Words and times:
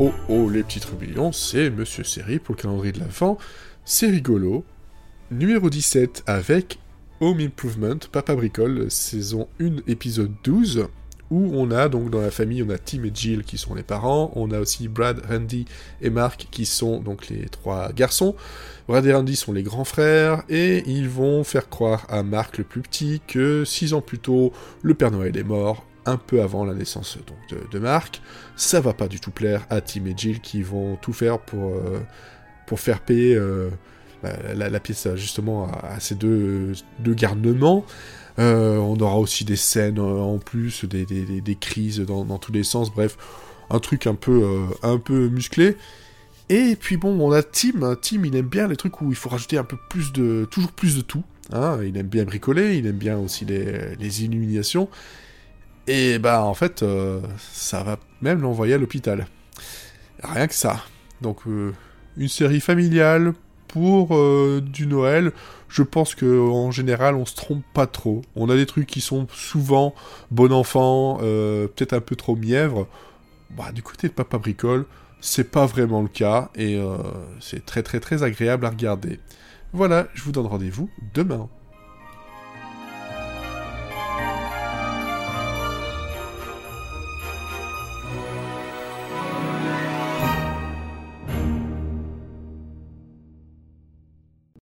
oh 0.00 0.12
oh, 0.30 0.48
les 0.48 0.62
petits 0.62 0.80
trublions, 0.80 1.30
c'est 1.30 1.68
Monsieur 1.68 2.04
Série 2.04 2.38
pour 2.38 2.54
le 2.56 2.62
calendrier 2.62 2.92
de 2.92 3.00
l'Avent. 3.00 3.36
C'est 3.84 4.08
rigolo. 4.08 4.64
Numéro 5.30 5.68
17 5.68 6.22
avec 6.26 6.78
Home 7.20 7.40
Improvement, 7.40 7.98
Papa 8.10 8.34
Bricole, 8.34 8.90
saison 8.90 9.46
1, 9.60 9.82
épisode 9.86 10.32
12, 10.42 10.88
où 11.30 11.50
on 11.54 11.70
a 11.70 11.90
donc 11.90 12.08
dans 12.08 12.22
la 12.22 12.30
famille, 12.30 12.62
on 12.62 12.70
a 12.70 12.78
Tim 12.78 13.04
et 13.04 13.10
Jill 13.14 13.44
qui 13.44 13.58
sont 13.58 13.74
les 13.74 13.82
parents, 13.82 14.32
on 14.36 14.50
a 14.52 14.58
aussi 14.58 14.88
Brad, 14.88 15.22
Randy 15.28 15.66
et 16.00 16.08
Mark 16.08 16.48
qui 16.50 16.64
sont 16.64 17.00
donc 17.00 17.28
les 17.28 17.44
trois 17.50 17.92
garçons. 17.92 18.34
Brad 18.88 19.04
et 19.04 19.12
Randy 19.12 19.36
sont 19.36 19.52
les 19.52 19.62
grands 19.62 19.84
frères, 19.84 20.44
et 20.48 20.82
ils 20.86 21.10
vont 21.10 21.44
faire 21.44 21.68
croire 21.68 22.06
à 22.08 22.22
Mark 22.22 22.56
le 22.56 22.64
plus 22.64 22.80
petit 22.80 23.20
que 23.28 23.66
six 23.66 23.92
ans 23.92 24.00
plus 24.00 24.18
tôt, 24.18 24.52
le 24.80 24.94
Père 24.94 25.10
Noël 25.10 25.36
est 25.36 25.44
mort, 25.44 25.84
un 26.06 26.16
peu 26.16 26.42
avant 26.42 26.64
la 26.64 26.74
naissance 26.74 27.18
donc, 27.26 27.70
de, 27.70 27.78
Mark. 27.78 28.20
Ça 28.56 28.80
va 28.80 28.92
pas 28.92 29.08
du 29.08 29.20
tout 29.20 29.30
plaire 29.30 29.66
à 29.70 29.80
Tim 29.80 30.06
et 30.06 30.14
Jill 30.16 30.40
qui 30.40 30.62
vont 30.62 30.96
tout 30.96 31.12
faire 31.12 31.38
pour, 31.38 31.74
euh, 31.74 32.00
pour 32.66 32.80
faire 32.80 33.00
payer 33.00 33.34
euh, 33.34 33.70
bah, 34.22 34.32
la, 34.54 34.80
pièce 34.80 35.08
justement 35.16 35.70
à, 35.82 36.00
ces 36.00 36.14
deux, 36.14 36.72
deux 36.98 37.14
garnements. 37.14 37.84
Euh, 38.38 38.78
on 38.78 38.96
aura 39.00 39.18
aussi 39.18 39.44
des 39.44 39.56
scènes 39.56 39.98
en 39.98 40.38
plus, 40.38 40.84
des, 40.84 41.04
des, 41.04 41.54
crises 41.56 42.00
dans, 42.00 42.24
dans, 42.24 42.38
tous 42.38 42.52
les 42.52 42.64
sens, 42.64 42.92
bref, 42.92 43.16
un 43.68 43.80
truc 43.80 44.06
un 44.06 44.14
peu, 44.14 44.62
un 44.82 44.98
peu 44.98 45.28
musclé. 45.28 45.76
Et 46.48 46.74
puis 46.74 46.96
bon, 46.96 47.20
on 47.20 47.32
a 47.32 47.42
Tim, 47.42 47.94
Tim 48.00 48.24
il 48.24 48.34
aime 48.34 48.48
bien 48.48 48.66
les 48.66 48.76
trucs 48.76 49.00
où 49.00 49.10
il 49.10 49.16
faut 49.16 49.28
rajouter 49.28 49.56
un 49.56 49.64
peu 49.64 49.76
plus 49.88 50.12
de, 50.12 50.46
toujours 50.50 50.72
plus 50.72 50.96
de 50.96 51.02
tout. 51.02 51.22
Hein. 51.52 51.80
il 51.84 51.96
aime 51.96 52.06
bien 52.06 52.24
bricoler, 52.24 52.76
il 52.76 52.86
aime 52.86 52.96
bien 52.96 53.18
aussi 53.18 53.44
les, 53.44 53.96
les 53.96 54.24
illuminations. 54.24 54.88
Et 55.92 56.20
bah 56.20 56.44
en 56.44 56.54
fait, 56.54 56.84
euh, 56.84 57.20
ça 57.36 57.82
va 57.82 57.98
même 58.22 58.40
l'envoyer 58.42 58.74
à 58.74 58.78
l'hôpital. 58.78 59.26
Rien 60.22 60.46
que 60.46 60.54
ça. 60.54 60.84
Donc 61.20 61.38
euh, 61.48 61.74
une 62.16 62.28
série 62.28 62.60
familiale 62.60 63.34
pour 63.66 64.14
euh, 64.14 64.62
du 64.64 64.86
Noël. 64.86 65.32
Je 65.68 65.82
pense 65.82 66.14
que 66.14 66.48
en 66.48 66.70
général 66.70 67.16
on 67.16 67.26
se 67.26 67.34
trompe 67.34 67.64
pas 67.74 67.88
trop. 67.88 68.22
On 68.36 68.48
a 68.50 68.54
des 68.54 68.66
trucs 68.66 68.86
qui 68.86 69.00
sont 69.00 69.26
souvent 69.32 69.92
bon 70.30 70.52
enfant, 70.52 71.18
peut-être 71.18 71.92
un 71.92 72.00
peu 72.00 72.14
trop 72.14 72.36
mièvre. 72.36 72.86
Bah, 73.56 73.72
du 73.72 73.82
côté 73.82 74.06
de 74.06 74.12
Papa 74.12 74.38
Bricole, 74.38 74.86
c'est 75.20 75.50
pas 75.50 75.66
vraiment 75.66 76.02
le 76.02 76.08
cas 76.08 76.50
et 76.54 76.80
c'est 77.40 77.66
très 77.66 77.82
très 77.82 77.98
très 77.98 78.22
agréable 78.22 78.64
à 78.64 78.70
regarder. 78.70 79.18
Voilà, 79.72 80.06
je 80.14 80.22
vous 80.22 80.30
donne 80.30 80.46
rendez-vous 80.46 80.88
demain. 81.14 81.48